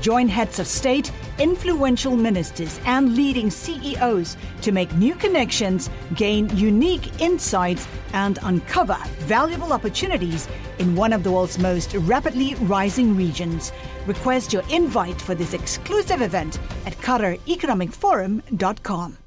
[0.00, 7.20] Join heads of state, influential ministers, and leading CEOs to make new connections, gain unique
[7.20, 10.48] insights, and uncover valuable opportunities
[10.78, 13.72] in one of the world's most rapidly rising regions.
[14.06, 19.18] Request your invite for this exclusive event at QatarEconomicForum.com.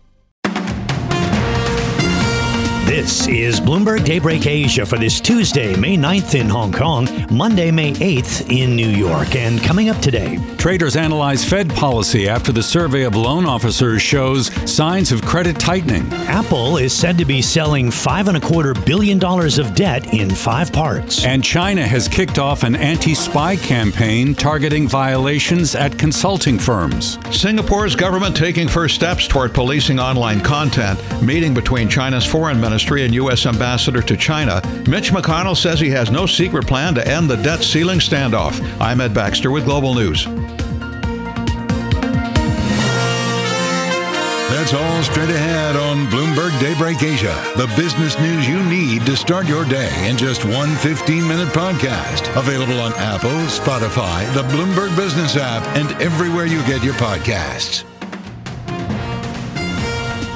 [2.86, 7.94] This is Bloomberg Daybreak Asia for this Tuesday, May 9th in Hong Kong, Monday, May
[7.94, 9.36] 8th in New York.
[9.36, 14.48] And coming up today, traders analyze Fed policy after the survey of loan officers shows
[14.72, 16.12] signs of credit tightening.
[16.28, 20.30] Apple is said to be selling five and a quarter billion dollars of debt in
[20.30, 21.26] five parts.
[21.26, 27.18] And China has kicked off an anti spy campaign targeting violations at consulting firms.
[27.32, 31.00] Singapore's government taking first steps toward policing online content.
[31.22, 33.46] Meeting between China's foreign Ministry and U.S.
[33.46, 37.64] Ambassador to China, Mitch McConnell says he has no secret plan to end the debt
[37.64, 38.60] ceiling standoff.
[38.82, 40.26] I'm Ed Baxter with Global News.
[44.50, 49.46] That's all straight ahead on Bloomberg Daybreak Asia, the business news you need to start
[49.48, 52.36] your day in just one 15 minute podcast.
[52.38, 57.84] Available on Apple, Spotify, the Bloomberg Business app, and everywhere you get your podcasts.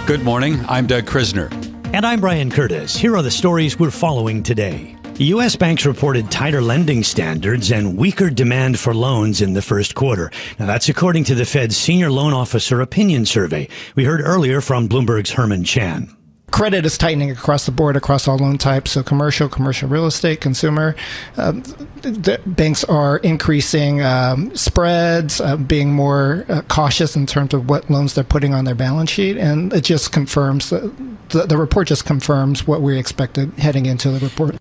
[0.05, 0.63] Good morning.
[0.67, 1.51] I'm Doug Krisner.
[1.93, 2.97] And I'm Brian Curtis.
[2.97, 4.96] Here are the stories we're following today.
[5.19, 5.55] U.S.
[5.55, 10.29] banks reported tighter lending standards and weaker demand for loans in the first quarter.
[10.59, 13.67] Now, that's according to the Fed's Senior Loan Officer Opinion Survey.
[13.95, 16.15] We heard earlier from Bloomberg's Herman Chan
[16.49, 20.39] credit is tightening across the board across all loan types so commercial commercial real estate
[20.39, 20.95] consumer
[21.35, 21.61] um,
[22.01, 27.89] the banks are increasing um, spreads uh, being more uh, cautious in terms of what
[27.89, 30.89] loans they're putting on their balance sheet and it just confirms the,
[31.29, 34.55] the report just confirms what we expected heading into the report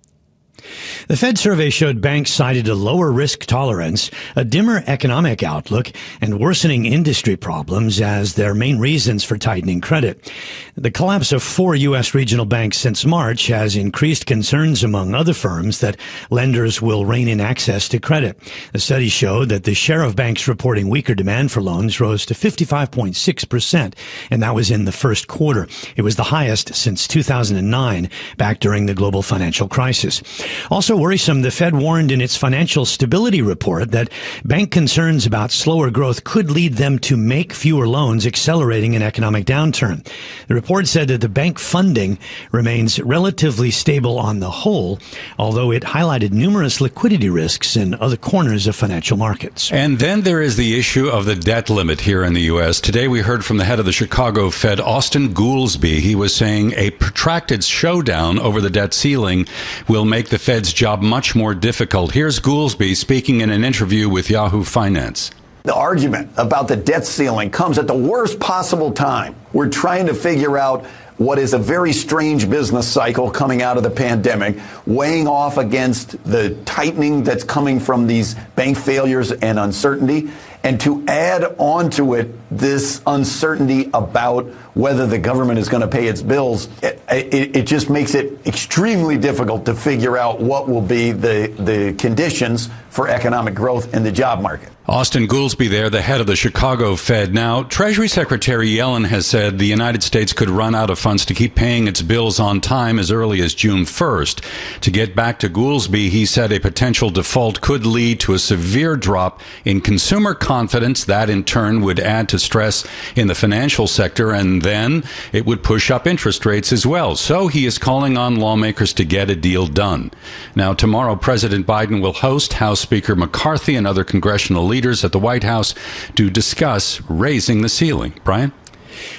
[1.09, 6.39] the Fed survey showed banks cited a lower risk tolerance, a dimmer economic outlook, and
[6.39, 10.31] worsening industry problems as their main reasons for tightening credit.
[10.77, 12.15] The collapse of four U.S.
[12.15, 15.97] regional banks since March has increased concerns among other firms that
[16.31, 18.39] lenders will rein in access to credit.
[18.73, 22.35] The study showed that the share of banks reporting weaker demand for loans rose to
[22.35, 23.95] 55.6%,
[24.31, 25.67] and that was in the first quarter.
[25.97, 30.23] It was the highest since 2009, back during the global financial crisis.
[30.71, 34.11] Also worrisome, the Fed warned in its financial stability report that
[34.45, 39.47] bank concerns about slower growth could lead them to make fewer loans, accelerating an economic
[39.47, 40.07] downturn.
[40.49, 42.19] The report said that the bank funding
[42.53, 44.99] remains relatively stable on the whole,
[45.39, 49.73] although it highlighted numerous liquidity risks in other corners of financial markets.
[49.73, 52.81] And then there is the issue of the debt limit here in the U.S.
[52.83, 56.01] Today we heard from the head of the Chicago Fed, Austin Goolsbee.
[56.01, 59.47] He was saying a protracted showdown over the debt ceiling
[59.89, 62.13] will make the Fed's job much more difficult.
[62.13, 65.31] Here's Goolsbee speaking in an interview with Yahoo Finance.
[65.65, 69.35] The argument about the debt ceiling comes at the worst possible time.
[69.53, 70.85] We're trying to figure out
[71.17, 76.23] what is a very strange business cycle coming out of the pandemic, weighing off against
[76.25, 80.31] the tightening that's coming from these bank failures and uncertainty,
[80.63, 84.45] and to add onto it this uncertainty about
[84.75, 86.69] whether the government is going to pay its bills,
[87.11, 91.95] it, it, just makes it extremely difficult to figure out what will be the, the
[91.95, 94.73] conditions for economic growth in the job market.
[94.89, 97.35] Austin Goolsbee there, the head of the Chicago Fed.
[97.35, 101.35] Now, Treasury Secretary Yellen has said the United States could run out of funds to
[101.35, 104.81] keep paying its bills on time as early as June 1st.
[104.83, 108.97] To get back to Goolsbee, he said a potential default could lead to a severe
[108.97, 111.05] drop in consumer confidence.
[111.05, 115.03] That in turn would add to stress in the financial sector and then
[115.33, 116.96] it would push up interest rates as well.
[116.97, 120.11] So he is calling on lawmakers to get a deal done.
[120.55, 125.19] Now, tomorrow, President Biden will host House Speaker McCarthy and other congressional leaders at the
[125.19, 125.75] White House
[126.15, 128.15] to discuss raising the ceiling.
[128.25, 128.51] Brian?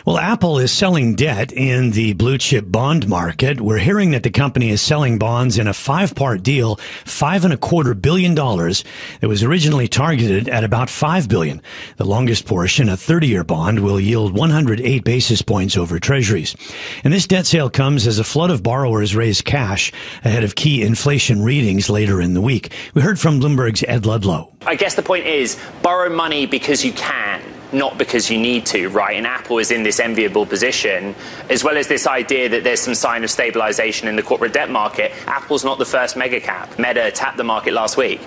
[0.05, 3.61] Well, Apple is selling debt in the blue chip bond market.
[3.61, 7.53] We're hearing that the company is selling bonds in a five part deal, five and
[7.53, 8.83] a quarter billion dollars.
[9.21, 11.61] It was originally targeted at about five billion.
[11.97, 16.55] The longest portion, a 30 year bond, will yield 108 basis points over treasuries.
[17.03, 19.91] And this debt sale comes as a flood of borrowers raise cash
[20.23, 22.71] ahead of key inflation readings later in the week.
[22.93, 24.53] We heard from Bloomberg's Ed Ludlow.
[24.65, 27.41] I guess the point is borrow money because you can
[27.73, 29.17] not because you need to, right?
[29.17, 31.15] And Apple is in this enviable position,
[31.49, 34.69] as well as this idea that there's some sign of stabilization in the corporate debt
[34.69, 35.11] market.
[35.27, 36.77] Apple's not the first mega cap.
[36.79, 38.21] Meta tapped the market last week.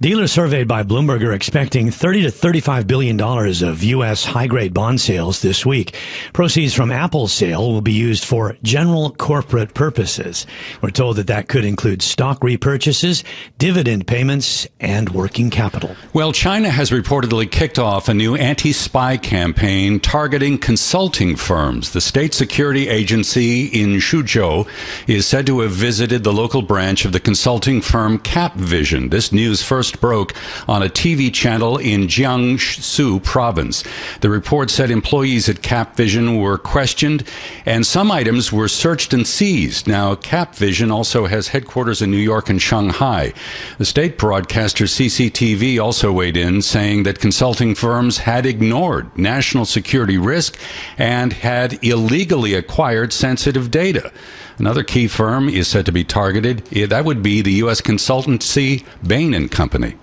[0.00, 4.24] Dealers surveyed by Bloomberg are expecting 30 to 35 billion dollars of U.S.
[4.24, 5.96] high-grade bond sales this week.
[6.32, 10.46] Proceeds from Apple's sale will be used for general corporate purposes.
[10.82, 13.24] We're told that that could include stock repurchases,
[13.58, 15.96] dividend payments, and working capital.
[16.12, 21.92] Well, China has reportedly kicked off a new anti-spy campaign targeting consulting firms.
[21.92, 24.68] The state security agency in Suzhou
[25.06, 29.10] is said to have visited the local branch of the consulting firm Capvision.
[29.10, 30.34] This news first broke
[30.66, 33.84] on a TV channel in Jiangsu province.
[34.20, 37.24] The report said employees at Capvision were questioned
[37.66, 39.86] and some items were searched and seized.
[39.86, 43.32] Now, Capvision also has headquarters in New York and Shanghai.
[43.78, 50.18] The state broadcaster CCTV also weighed in, saying that consulting firms had ignored national security
[50.18, 50.58] risk
[50.96, 54.12] and had illegally acquired sensitive data.
[54.58, 56.66] Another key firm is said to be targeted.
[56.66, 57.80] That would be the U.S.
[57.80, 59.94] consultancy Bain and Company.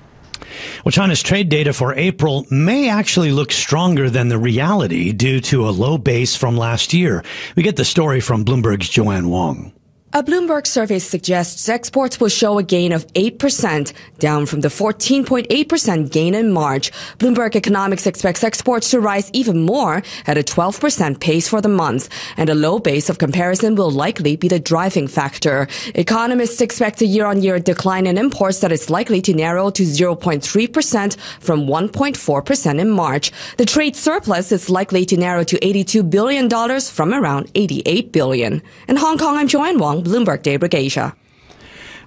[0.85, 5.67] Well, China's trade data for April may actually look stronger than the reality due to
[5.67, 7.23] a low base from last year.
[7.55, 9.73] We get the story from Bloomberg's Joanne Wong.
[10.15, 16.09] A Bloomberg survey suggests exports will show a gain of 8%, down from the 14.8%
[16.09, 16.89] gain in March.
[17.17, 22.07] Bloomberg Economics expects exports to rise even more at a 12% pace for the month,
[22.37, 25.67] and a low base of comparison will likely be the driving factor.
[25.95, 31.67] Economists expect a year-on-year decline in imports that is likely to narrow to 0.3% from
[31.67, 33.33] 1.4% in March.
[33.57, 38.61] The trade surplus is likely to narrow to $82 billion from around 88 billion.
[38.87, 40.04] In Hong Kong, I'm Joanne Wong.
[40.05, 41.15] Bloomberg Daybreak Asia.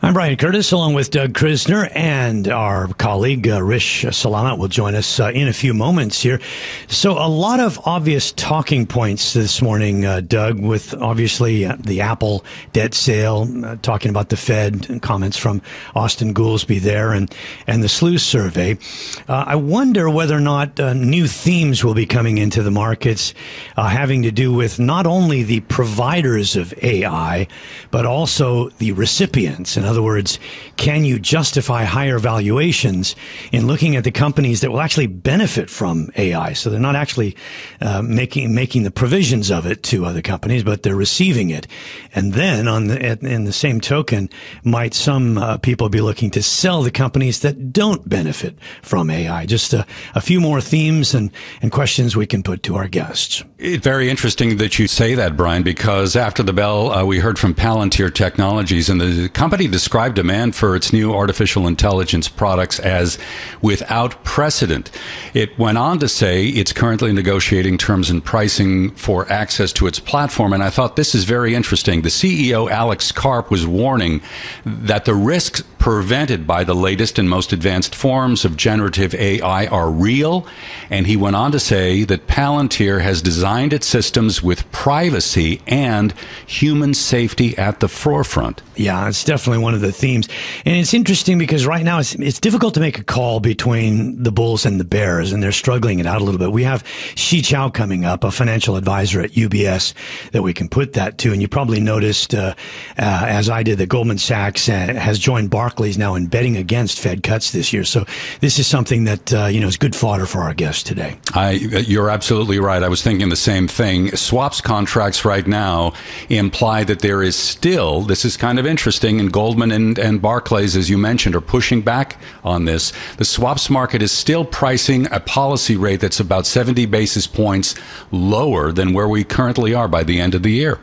[0.01, 4.95] I'm Brian Curtis, along with Doug Krisner, and our colleague uh, Rish Salamat will join
[4.95, 6.41] us uh, in a few moments here.
[6.87, 12.01] So, a lot of obvious talking points this morning, uh, Doug, with obviously uh, the
[12.01, 15.61] Apple debt sale, uh, talking about the Fed, and comments from
[15.97, 17.35] Austin Goolsbee there, and,
[17.67, 18.79] and the SLOOS survey.
[19.27, 23.35] Uh, I wonder whether or not new themes will be coming into the markets
[23.77, 27.49] having to do with not only the providers of AI,
[27.91, 29.77] but also the recipients.
[29.77, 30.39] And other words,
[30.77, 33.17] can you justify higher valuations
[33.53, 36.53] in looking at the companies that will actually benefit from AI?
[36.53, 37.37] So they're not actually
[37.81, 41.67] uh, making making the provisions of it to other companies, but they're receiving it.
[42.15, 44.29] And then, on the in the same token,
[44.63, 49.47] might some uh, people be looking to sell the companies that don't benefit from AI?
[49.47, 51.31] Just a, a few more themes and
[51.63, 53.45] and questions we can put to our guests.
[53.59, 57.39] It's very interesting that you say that, Brian, because after the bell, uh, we heard
[57.39, 63.17] from Palantir Technologies, and the company described demand for its new artificial intelligence products as
[63.63, 64.91] without precedent.
[65.35, 70.01] It went on to say it's currently negotiating terms and pricing for access to its
[70.01, 70.53] platform.
[70.53, 72.03] And I thought this is very interesting.
[72.03, 74.21] The CEO, Alex Karp, was warning
[74.67, 79.91] that the risks prevented by the latest and most advanced forms of generative AI are
[79.91, 80.45] real.
[80.91, 86.13] And he went on to say that Palantir has designed its systems with privacy and
[86.47, 88.61] human safety at the forefront.
[88.77, 90.29] Yeah, it's definitely one of the themes.
[90.65, 94.33] And it's interesting because right now it's, it's difficult to make a call between the
[94.33, 96.53] Bulls and the Bears, and they're struggling it out a little bit.
[96.53, 96.85] We have
[97.15, 99.95] Shi Chao coming up, a financial advisor at UBS
[100.33, 101.33] that we can put that to.
[101.33, 102.55] And you probably noticed, uh,
[102.99, 107.01] uh, as I did, that Goldman Sachs uh, has joined Barclays now in betting against
[107.01, 107.85] Fed cuts this year.
[107.85, 108.05] So
[108.41, 111.17] this is something that, uh, you know, is good fodder for our guests today.
[111.35, 112.83] I, you're absolutely right.
[112.83, 114.15] I was thinking the same thing.
[114.17, 115.93] Swaps contracts right now
[116.29, 120.77] imply that there is still, this is kind of interesting, and Goldman and, and Barclays,
[120.77, 122.93] as you mentioned, are pushing back on this.
[123.17, 127.75] The swaps market is still pricing a policy rate that's about 70 basis points
[128.13, 130.79] lower than where we currently are by the end of the year.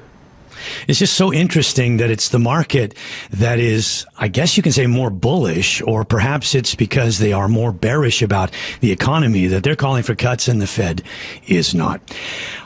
[0.89, 2.97] It's just so interesting that it's the market
[3.29, 7.47] that is, I guess you can say, more bullish, or perhaps it's because they are
[7.47, 8.51] more bearish about
[8.81, 11.01] the economy that they're calling for cuts and the Fed
[11.47, 12.01] is not.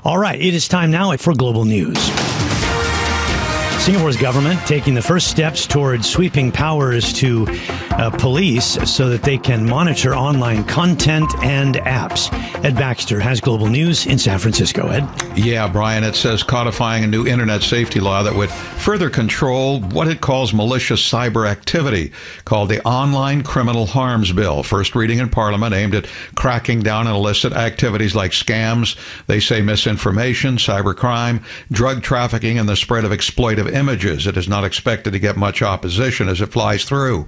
[0.03, 2.48] All right, it is time now for global news.
[3.89, 7.47] Singapore's government taking the first steps towards sweeping powers to
[7.91, 12.31] uh, police so that they can monitor online content and apps.
[12.63, 14.87] Ed Baxter has global news in San Francisco.
[14.87, 15.07] Ed?
[15.37, 20.07] Yeah, Brian, it says codifying a new internet safety law that would further control what
[20.07, 22.11] it calls malicious cyber activity,
[22.45, 24.63] called the Online Criminal Harms Bill.
[24.63, 29.61] First reading in Parliament aimed at cracking down on illicit activities like scams, they say
[29.61, 34.27] misinformation, cybercrime, drug trafficking, and the spread of exploitive images.
[34.27, 37.27] It is not expected to get much opposition as it flies through.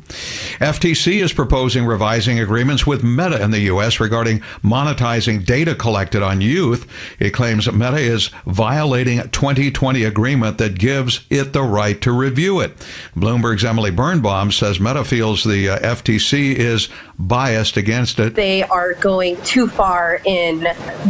[0.62, 4.00] FTC is proposing revising agreements with Meta in the U.S.
[4.00, 6.88] regarding monetizing data collected on youth.
[7.18, 12.60] It claims Meta is violating a 2020 agreement that gives it the right to review
[12.60, 12.78] it.
[13.16, 16.90] Bloomberg's Emily Birnbaum says Meta feels the uh, FTC is
[17.28, 18.36] biased against it.
[18.36, 20.68] They are going too far in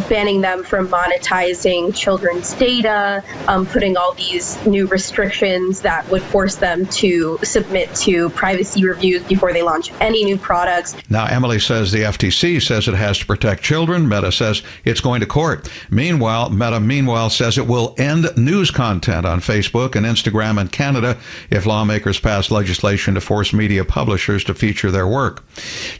[0.09, 6.55] banning them from monetizing children's data, um, putting all these new restrictions that would force
[6.55, 10.95] them to submit to privacy reviews before they launch any new products.
[11.09, 14.07] Now, Emily says the FTC says it has to protect children.
[14.07, 15.69] Meta says it's going to court.
[15.89, 21.17] Meanwhile, Meta meanwhile says it will end news content on Facebook and Instagram in Canada
[21.49, 25.43] if lawmakers pass legislation to force media publishers to feature their work.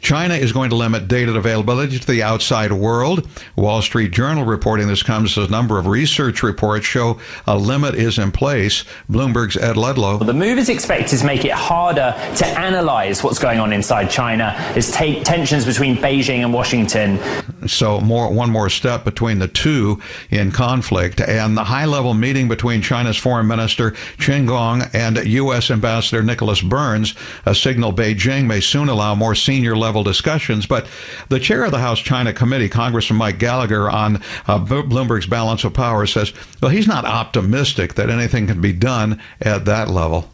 [0.02, 3.26] China is going to limit data availability to the outside world.
[3.54, 7.94] Wall Street Journal reporting this comes as a number of research reports show a limit
[7.94, 8.84] is in place.
[9.08, 10.18] Bloomberg's Ed Ludlow.
[10.18, 14.54] The move is expected to make it harder to analyze what's going on inside China
[14.74, 17.20] as t- tensions between Beijing and Washington.
[17.68, 22.82] So more one more step between the two in conflict and the high-level meeting between
[22.82, 25.70] China's foreign minister Qin Gang and U.S.
[25.70, 27.14] Ambassador Nicholas Burns
[27.46, 30.64] a signal Beijing may soon allow more senior level discussions.
[30.64, 30.86] But
[31.28, 35.74] the chair of the House China Committee, Congressman Mike Gallagher, on uh, Bloomberg's balance of
[35.74, 36.32] power says,
[36.62, 40.30] well, he's not optimistic that anything can be done at that level.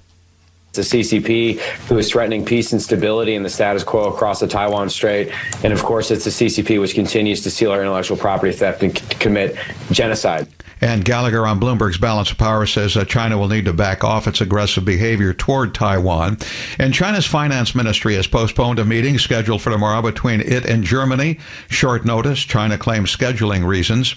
[0.74, 4.90] The CCP, who is threatening peace and stability and the status quo across the Taiwan
[4.90, 5.32] Strait.
[5.64, 8.96] And of course, it's the CCP which continues to steal our intellectual property theft and
[8.96, 9.56] c- commit
[9.90, 10.46] genocide.
[10.80, 14.26] And Gallagher on Bloomberg's Balance of Power says that China will need to back off
[14.28, 16.38] its aggressive behavior toward Taiwan.
[16.78, 21.38] And China's finance ministry has postponed a meeting scheduled for tomorrow between it and Germany.
[21.68, 24.14] Short notice, China claims scheduling reasons.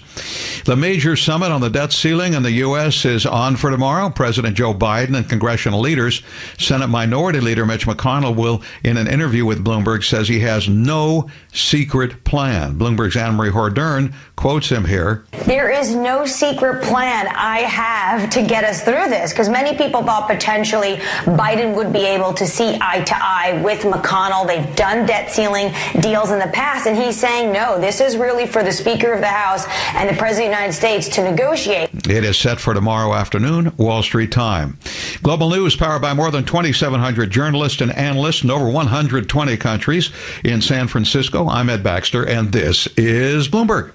[0.64, 3.04] The major summit on the debt ceiling in the U.S.
[3.04, 4.10] is on for tomorrow.
[4.10, 6.22] President Joe Biden and congressional leaders,
[6.58, 11.28] Senate Minority Leader Mitch McConnell will, in an interview with Bloomberg, says he has no
[11.52, 12.78] secret plan.
[12.78, 15.24] Bloomberg's Annmarie Hordern quotes him here.
[15.46, 20.02] There is no secret plan I have to get us through this because many people
[20.02, 24.46] thought potentially Biden would be able to see eye to eye with McConnell.
[24.46, 28.46] They've done debt ceiling deals in the past, and he's saying no, this is really
[28.46, 31.90] for the Speaker of the House and the President of the United States to negotiate.
[32.08, 34.78] It is set for tomorrow afternoon, Wall Street time.
[35.22, 40.10] Global News powered by more than 2,700 journalists and analysts in over 120 countries.
[40.44, 43.92] In San Francisco, I'm Ed Baxter, and this is Bloomberg.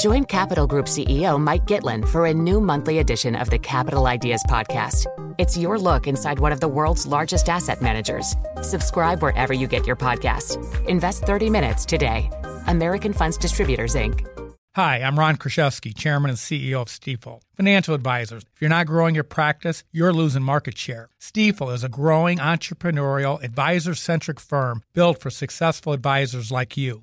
[0.00, 4.42] Join Capital Group CEO Mike Gitlin for a new monthly edition of the Capital Ideas
[4.48, 5.04] Podcast.
[5.36, 8.34] It's your look inside one of the world's largest asset managers.
[8.62, 10.56] Subscribe wherever you get your podcast.
[10.86, 12.30] Invest 30 minutes today.
[12.66, 14.26] American Funds Distributors, Inc.
[14.74, 17.42] Hi, I'm Ron Kruszewski, Chairman and CEO of Stifel.
[17.54, 18.44] Financial advisors.
[18.54, 21.10] If you're not growing your practice, you're losing market share.
[21.20, 27.02] Stifel is a growing entrepreneurial, advisor centric firm built for successful advisors like you.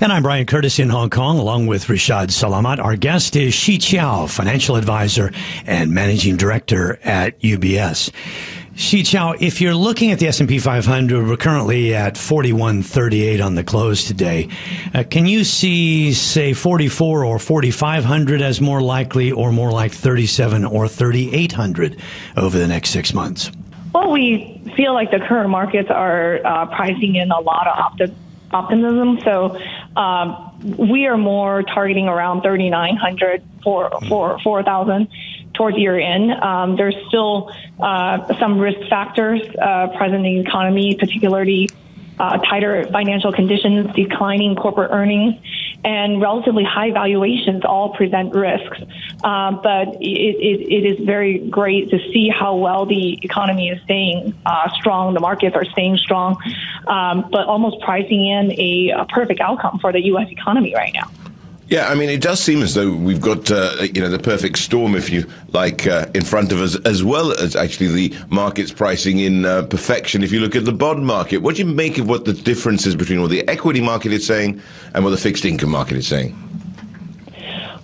[0.00, 2.78] And I'm Brian Curtis in Hong Kong, along with Rishaad Salamat.
[2.82, 5.32] Our guest is Shi Chiao, financial advisor
[5.64, 8.10] and managing director at UBS.
[8.76, 13.64] Shi Qiao, if you're looking at the S&P 500, we're currently at 4138 on the
[13.64, 14.50] close today.
[14.92, 20.66] Uh, can you see, say, 44 or 4500 as more likely, or more like 37
[20.66, 21.96] or 3800
[22.36, 23.50] over the next six months?
[23.94, 28.14] Well, we feel like the current markets are uh, pricing in a lot of opti-
[28.52, 29.20] optimism.
[29.24, 29.58] So
[29.96, 35.08] um, we are more targeting around 3,900 for, for 4,000
[35.56, 36.32] towards year end.
[36.32, 41.68] Um, there's still uh, some risk factors uh, present in the economy, particularly
[42.18, 45.34] uh, tighter financial conditions, declining corporate earnings,
[45.84, 48.78] and relatively high valuations all present risks.
[49.22, 53.82] Um, but it, it, it is very great to see how well the economy is
[53.82, 55.14] staying uh, strong.
[55.14, 56.38] The markets are staying strong,
[56.86, 60.28] um, but almost pricing in a, a perfect outcome for the U.S.
[60.30, 61.10] economy right now.
[61.68, 64.58] Yeah, I mean, it does seem as though we've got uh, you know the perfect
[64.58, 68.70] storm, if you like, uh, in front of us, as well as actually the market's
[68.70, 70.22] pricing in uh, perfection.
[70.22, 72.86] If you look at the bond market, what do you make of what the difference
[72.86, 74.62] is between what the equity market is saying
[74.94, 76.40] and what the fixed income market is saying?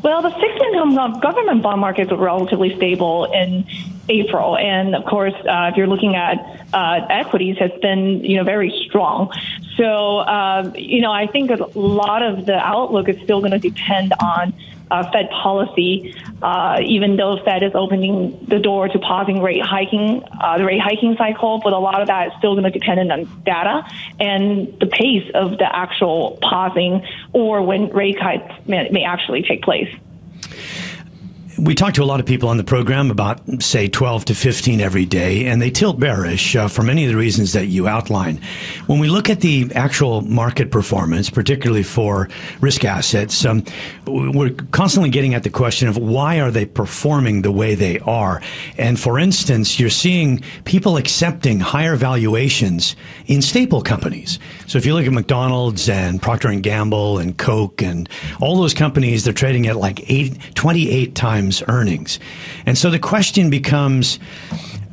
[0.03, 3.67] Well, the fixed income government bond markets were relatively stable in
[4.09, 8.45] April, and of course, uh, if you're looking at uh, equities, has been you know
[8.45, 9.33] very strong.
[9.77, 13.59] So uh, you know, I think a lot of the outlook is still going to
[13.59, 14.55] depend on
[14.93, 20.23] uh, Fed policy, uh, even though Fed is opening the door to pausing rate hiking,
[20.39, 23.11] uh, the rate hiking cycle, but a lot of that is still going to depend
[23.11, 23.87] on data
[24.21, 29.63] and the pace of the actual pausing or when rate cuts may, may actually take
[29.63, 29.89] place
[31.59, 34.81] we talk to a lot of people on the program about, say, 12 to 15
[34.81, 38.41] every day, and they tilt bearish uh, for many of the reasons that you outline.
[38.87, 42.29] When we look at the actual market performance, particularly for
[42.61, 43.65] risk assets, um,
[44.07, 48.41] we're constantly getting at the question of why are they performing the way they are?
[48.79, 54.39] And for instance, you're seeing people accepting higher valuations in staple companies.
[54.67, 58.09] So if you look at McDonald's and Procter Gamble and Coke and
[58.41, 62.21] all those companies, they're trading at like eight, 28 times times earnings.
[62.67, 64.19] And so the question becomes,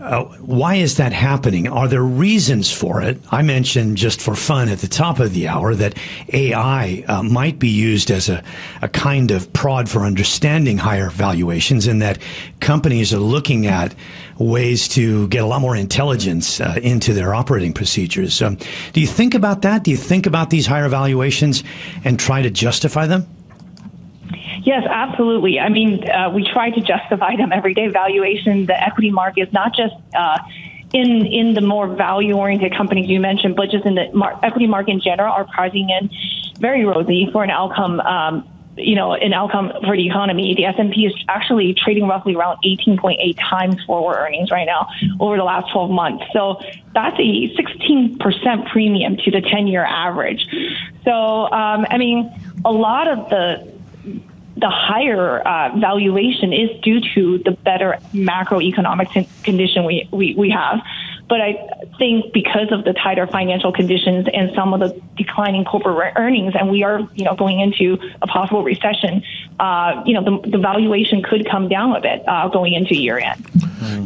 [0.02, 1.68] uh, why is that happening?
[1.68, 3.20] Are there reasons for it?
[3.32, 5.96] I mentioned just for fun at the top of the hour that
[6.34, 8.44] AI uh, might be used as a,
[8.82, 12.18] a kind of prod for understanding higher valuations and that
[12.62, 13.94] companies are looking at
[14.40, 18.42] ways to get a lot more intelligence uh, into their operating procedures.
[18.42, 18.58] Um,
[18.94, 19.84] do you think about that?
[19.84, 21.64] Do you think about these higher valuations
[22.04, 23.28] and try to justify them?
[24.64, 25.60] Yes, absolutely.
[25.60, 27.88] I mean, uh, we try to justify them every day.
[27.88, 30.40] Valuation, the equity market is not just uh,
[30.94, 34.68] in in the more value oriented companies you mentioned, but just in the mar- equity
[34.68, 36.10] market in general, are pricing in
[36.60, 38.00] very rosy for an outcome.
[38.02, 38.48] Um,
[38.78, 40.56] you know, an outcome for the economy.
[40.56, 44.88] The S&P is actually trading roughly around 18.8 times forward earnings right now
[45.20, 46.24] over the last 12 months.
[46.32, 46.62] So
[46.94, 50.48] that's a 16% premium to the 10-year average.
[51.04, 52.32] So, um, I mean,
[52.64, 53.69] a lot of the
[54.60, 60.80] the higher uh, valuation is due to the better macroeconomic condition we, we, we have.
[61.30, 61.54] But I
[62.00, 66.72] think because of the tighter financial conditions and some of the declining corporate earnings, and
[66.72, 69.24] we are, you know, going into a possible recession,
[69.60, 73.20] uh, you know, the, the, valuation could come down a bit uh, going into year
[73.20, 73.46] end.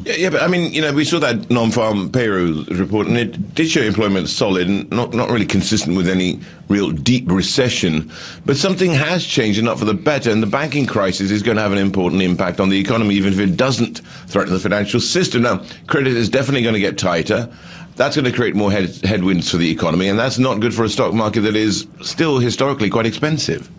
[0.06, 3.56] Yeah, yeah, but I mean, you know, we saw that non-farm payroll report, and it
[3.56, 6.41] did show employment solid and not not really consistent with any
[6.73, 8.12] real deep recession.
[8.45, 10.31] But something has changed, and not for the better.
[10.31, 13.31] And the banking crisis is going to have an important impact on the economy, even
[13.31, 15.43] if it doesn't threaten the financial system.
[15.43, 17.53] Now, credit is definitely going to get tighter.
[17.95, 20.83] That's going to create more head, headwinds for the economy, and that's not good for
[20.83, 23.69] a stock market that is still historically quite expensive.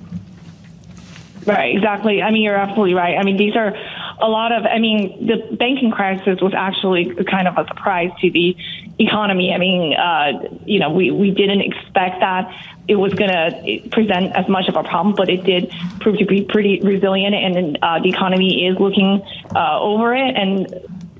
[1.46, 2.22] Right, exactly.
[2.22, 3.18] I mean, you're absolutely right.
[3.18, 3.74] I mean, these are
[4.20, 8.31] a lot of, I mean, the banking crisis was actually kind of a surprise to
[8.31, 8.57] the
[8.98, 9.53] economy.
[9.53, 12.53] I mean, uh, you know, we, we didn't expect that
[12.87, 16.27] it was going to present as much of a problem, but it did prove to
[16.27, 19.22] be pretty resilient, and uh, the economy is looking
[19.55, 20.68] uh, over it, and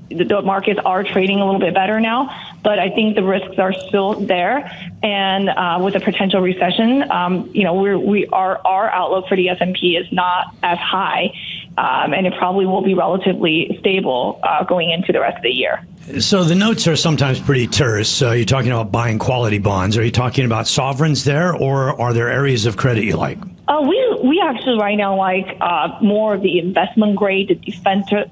[0.09, 2.29] the markets are trading a little bit better now,
[2.63, 4.71] but I think the risks are still there.
[5.01, 9.35] And uh, with a potential recession, um, you know, we're, we are our outlook for
[9.35, 11.33] the S and P is not as high,
[11.77, 15.51] um, and it probably will be relatively stable uh, going into the rest of the
[15.51, 15.85] year.
[16.19, 18.21] So the notes are sometimes pretty terse.
[18.21, 19.97] Uh, you're talking about buying quality bonds.
[19.97, 23.39] Are you talking about sovereigns there, or are there areas of credit you like?
[23.67, 28.31] Uh, we we actually right now like uh, more of the investment grade, the defensive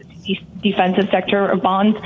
[0.62, 1.98] defensive sector of bonds.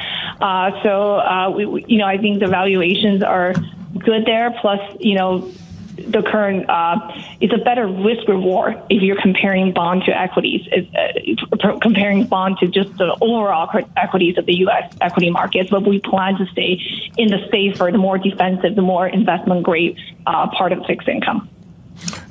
[0.42, 3.54] Uh, so uh, we, we, you know, I think the valuations are
[4.00, 4.56] good there.
[4.62, 5.52] Plus, you know,
[6.12, 7.00] the current uh,
[7.40, 12.68] it's a better risk reward if you're comparing bond to equities, uh, comparing bond to
[12.68, 14.94] just the overall equities of the U.S.
[15.02, 15.70] equity markets.
[15.70, 16.82] But we plan to stay
[17.18, 21.50] in the safer, the more defensive, the more investment grade uh, part of fixed income.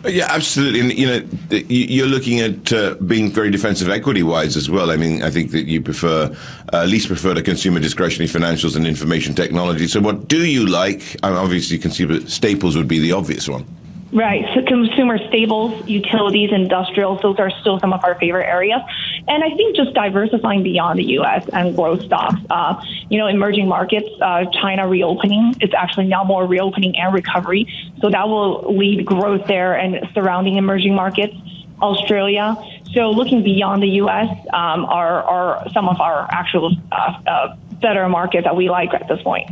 [0.04, 0.80] Yeah, absolutely.
[0.80, 4.90] And, you know, you're looking at uh, being very defensive equity wise as well.
[4.90, 6.34] I mean, I think that you prefer,
[6.72, 9.86] uh, least prefer to consumer discretionary financials and information technology.
[9.88, 11.16] So, what do you like?
[11.22, 13.66] I mean, obviously, consumer staples would be the obvious one.
[14.12, 14.44] Right.
[14.54, 18.80] So consumer staples, utilities, industrials, those are still some of our favorite areas.
[19.26, 21.48] And I think just diversifying beyond the U.S.
[21.52, 22.40] and growth stocks.
[22.48, 27.66] Uh, you know, emerging markets, uh, China reopening, it's actually now more reopening and recovery.
[28.00, 31.34] So that will lead growth there and surrounding emerging markets.
[31.82, 32.56] Australia.
[32.94, 34.30] So looking beyond the U.S.
[34.52, 39.08] Um, are, are some of our actual uh, uh, better markets that we like at
[39.08, 39.50] this point.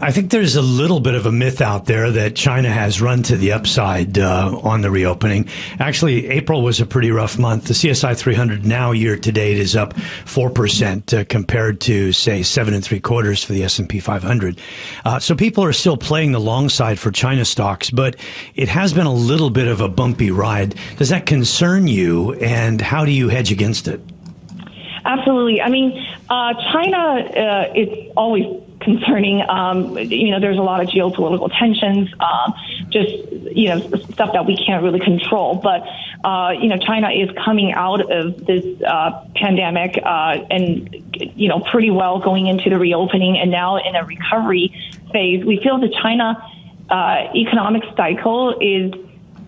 [0.00, 3.22] I think there's a little bit of a myth out there that China has run
[3.24, 5.48] to the upside uh, on the reopening.
[5.78, 7.66] Actually, April was a pretty rough month.
[7.66, 9.94] The CSI 300 now year to date is up
[10.26, 14.60] four percent uh, compared to say seven and three quarters for the S&P 500.
[15.04, 18.16] Uh, so people are still playing the long side for China stocks, but
[18.56, 20.74] it has been a little bit of a bumpy ride.
[20.96, 24.00] Does that concern you, and how do you hedge against it?
[25.04, 25.60] Absolutely.
[25.60, 25.92] I mean,
[26.30, 29.42] uh, China uh, is always concerning.
[29.48, 32.54] Um, you know, there's a lot of geopolitical tensions, um,
[32.90, 33.10] just
[33.56, 33.80] you know
[34.12, 35.56] stuff that we can't really control.
[35.56, 35.82] But
[36.24, 41.02] uh, you know, China is coming out of this uh, pandemic uh, and
[41.36, 44.74] you know pretty well going into the reopening and now in a recovery
[45.12, 45.44] phase.
[45.44, 46.36] We feel the China
[46.90, 48.92] uh, economic cycle is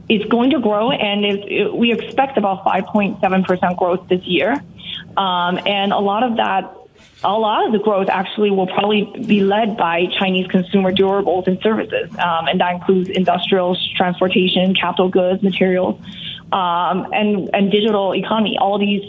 [0.08, 4.62] is going to grow, and it, we expect about 5.7 percent growth this year.
[5.16, 6.72] Um, and a lot of that
[7.24, 11.58] a lot of the growth actually will probably be led by Chinese consumer durables and
[11.60, 16.00] services, um, and that includes industrials, transportation, capital goods, materials,
[16.52, 18.58] um, and and digital economy.
[18.58, 19.02] All these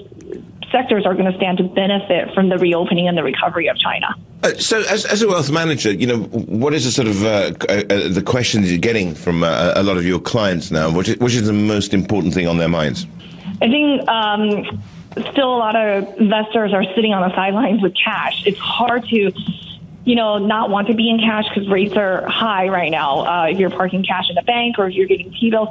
[0.72, 4.16] sectors are going to stand to benefit from the reopening and the recovery of China.
[4.44, 7.52] Uh, so, as, as a wealth manager, you know, what is the sort of uh,
[7.70, 10.90] uh, uh the questions you're getting from uh, a lot of your clients now?
[10.90, 13.06] Which is, which is the most important thing on their minds?
[13.62, 14.08] I think.
[14.08, 14.82] Um,
[15.32, 18.44] still a lot of investors are sitting on the sidelines with cash.
[18.46, 19.32] It's hard to,
[20.06, 23.26] you know, not want to be in cash because rates are high right now.
[23.26, 25.70] Uh, if you're parking cash in the bank or if you're getting T-bills,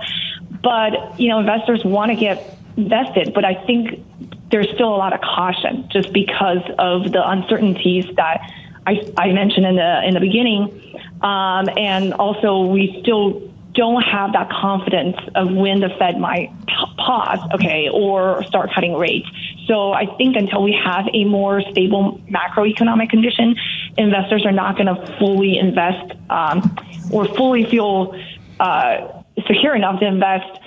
[0.62, 3.32] but you know, investors want to get vested.
[3.34, 4.04] But I think
[4.50, 8.52] there's still a lot of caution just because of the uncertainties that
[8.86, 13.42] I, I mentioned in the in the beginning, um, and also we still
[13.76, 16.50] don't have that confidence of when the Fed might
[16.96, 19.28] pause, okay, or start cutting rates.
[19.66, 23.56] So I think until we have a more stable macroeconomic condition,
[23.96, 26.76] investors are not going to fully invest um,
[27.12, 28.18] or fully feel
[28.58, 30.60] uh, secure enough to invest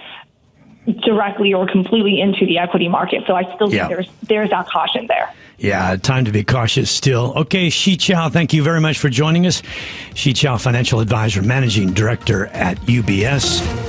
[1.04, 3.24] directly or completely into the equity market.
[3.28, 3.88] So I still yeah.
[3.88, 5.34] think there's there's that caution there.
[5.60, 7.34] Yeah, time to be cautious still.
[7.36, 9.62] Okay, Shi Qiao, thank you very much for joining us.
[10.16, 13.89] Shi Qiao, financial advisor, managing director at UBS.